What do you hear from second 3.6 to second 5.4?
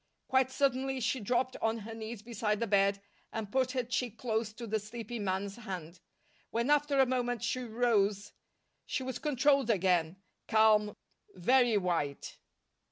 her cheek close to the sleeping